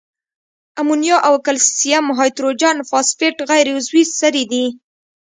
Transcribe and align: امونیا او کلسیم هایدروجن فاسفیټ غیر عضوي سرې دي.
امونیا 0.79 1.17
او 1.27 1.35
کلسیم 1.45 2.05
هایدروجن 2.17 2.77
فاسفیټ 2.89 3.35
غیر 3.49 3.67
عضوي 3.77 4.03
سرې 4.19 4.43
دي. 4.51 4.65